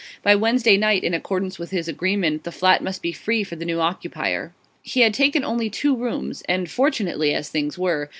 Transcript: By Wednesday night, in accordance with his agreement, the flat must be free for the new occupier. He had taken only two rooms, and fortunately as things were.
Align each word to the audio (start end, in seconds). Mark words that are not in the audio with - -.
By 0.23 0.33
Wednesday 0.33 0.77
night, 0.77 1.03
in 1.03 1.13
accordance 1.13 1.59
with 1.59 1.69
his 1.69 1.87
agreement, 1.87 2.43
the 2.43 2.51
flat 2.51 2.81
must 2.83 3.03
be 3.03 3.11
free 3.11 3.43
for 3.43 3.55
the 3.55 3.65
new 3.65 3.79
occupier. 3.79 4.51
He 4.81 5.01
had 5.01 5.13
taken 5.13 5.43
only 5.45 5.69
two 5.69 5.95
rooms, 5.95 6.41
and 6.49 6.67
fortunately 6.67 7.35
as 7.35 7.49
things 7.49 7.77
were. 7.77 8.09